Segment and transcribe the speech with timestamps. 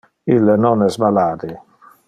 [0.35, 1.53] Ille non es malade.